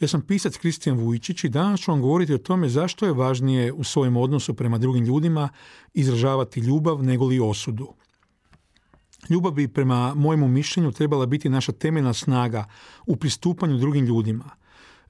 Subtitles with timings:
[0.00, 3.72] Ja sam pisac Kristijan Vujčić i danas ću vam govoriti o tome zašto je važnije
[3.72, 5.48] u svojem odnosu prema drugim ljudima
[5.94, 7.88] izražavati ljubav nego li osudu.
[9.30, 12.64] Ljubav bi prema mojemu mišljenju trebala biti naša temeljna snaga
[13.06, 14.50] u pristupanju drugim ljudima.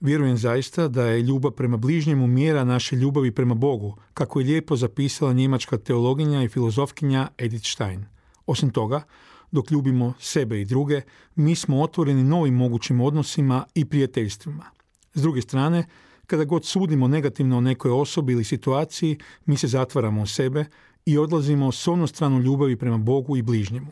[0.01, 4.77] Vjerujem zaista da je ljubav prema bližnjemu mjera naše ljubavi prema Bogu, kako je lijepo
[4.77, 8.05] zapisala njemačka teologinja i filozofkinja Edith Stein.
[8.47, 9.03] Osim toga,
[9.51, 11.01] dok ljubimo sebe i druge,
[11.35, 14.78] mi smo otvoreni novim mogućim odnosima i prijateljstvima.
[15.15, 15.87] S druge strane,
[16.27, 20.65] kada god sudimo negativno o nekoj osobi ili situaciji, mi se zatvaramo u sebe
[21.07, 23.91] i odlazimo s onu stranu ljubavi prema Bogu i bližnjemu.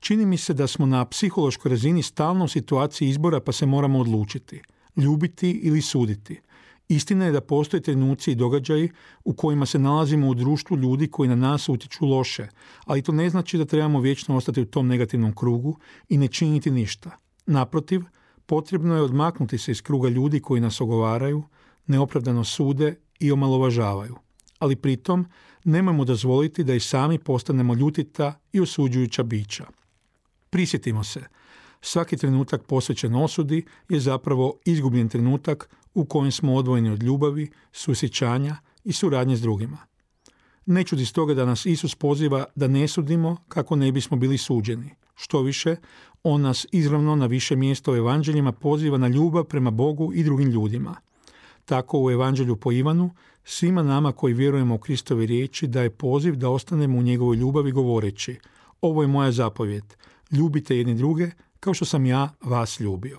[0.00, 3.98] Čini mi se da smo na psihološkoj razini stalno u situaciji izbora pa se moramo
[3.98, 4.62] odlučiti.
[4.96, 6.40] Ljubiti ili suditi.
[6.88, 8.90] Istina je da postoje trenuci i događaji
[9.24, 12.48] u kojima se nalazimo u društvu ljudi koji na nas utječu loše,
[12.84, 16.70] ali to ne znači da trebamo vječno ostati u tom negativnom krugu i ne činiti
[16.70, 17.10] ništa.
[17.46, 18.02] Naprotiv,
[18.46, 21.42] potrebno je odmaknuti se iz kruga ljudi koji nas ogovaraju,
[21.86, 24.16] neopravdano sude i omalovažavaju.
[24.58, 25.26] Ali pritom
[25.64, 29.66] nemojmo dozvoliti da i sami postanemo ljutita i osuđujuća bića.
[30.50, 31.22] Prisjetimo se,
[31.80, 38.56] svaki trenutak posvećen osudi je zapravo izgubljen trenutak u kojem smo odvojeni od ljubavi, susjećanja
[38.84, 39.78] i suradnje s drugima.
[40.66, 44.90] Ne čudi stoga da nas Isus poziva da ne sudimo kako ne bismo bili suđeni.
[45.16, 45.76] Što više,
[46.22, 50.48] on nas izravno na više mjesto u evanđeljima poziva na ljubav prema Bogu i drugim
[50.48, 50.96] ljudima.
[51.64, 53.10] Tako u evanđelju po Ivanu,
[53.44, 57.72] svima nama koji vjerujemo u Kristovi riječi da je poziv da ostanemo u njegovoj ljubavi
[57.72, 58.38] govoreći
[58.80, 59.84] ovo je moja zapovjed,
[60.30, 63.18] ljubite jedni druge kao što sam ja vas ljubio.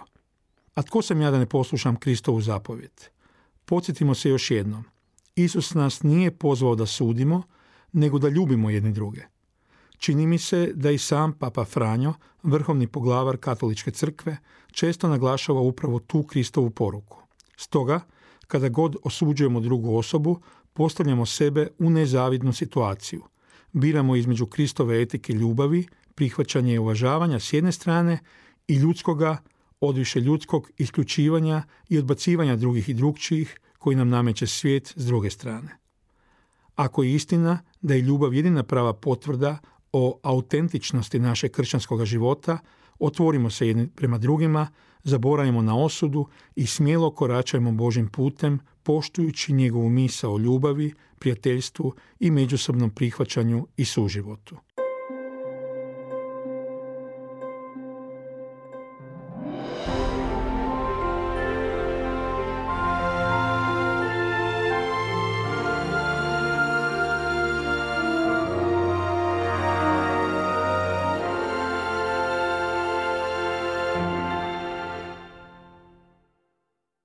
[0.75, 2.91] A tko sam ja da ne poslušam Kristovu zapovjed?
[3.66, 4.84] Podsjetimo se još jednom.
[5.36, 7.44] Isus nas nije pozvao da sudimo,
[7.91, 9.22] nego da ljubimo jedni druge.
[9.97, 12.13] Čini mi se da i sam Papa Franjo,
[12.44, 14.38] vrhovni poglavar katoličke crkve,
[14.72, 17.24] često naglašava upravo tu Kristovu poruku.
[17.58, 18.00] Stoga,
[18.47, 20.41] kada god osuđujemo drugu osobu,
[20.74, 23.24] postavljamo sebe u nezavidnu situaciju.
[23.74, 28.19] Biramo između Kristove etike ljubavi, prihvaćanja i uvažavanja s jedne strane
[28.68, 29.38] i ljudskoga,
[29.81, 35.78] odviše ljudskog isključivanja i odbacivanja drugih i drugčijih koji nam nameće svijet s druge strane.
[36.75, 39.57] Ako je istina da je ljubav jedina prava potvrda
[39.97, 42.58] o autentičnosti našeg kršćanskog života,
[43.00, 44.68] otvorimo se jedni prema drugima,
[45.03, 52.31] zaboravimo na osudu i smjelo koračajmo Božim putem, poštujući njegovu misa o ljubavi, prijateljstvu i
[52.31, 54.57] međusobnom prihvaćanju i suživotu.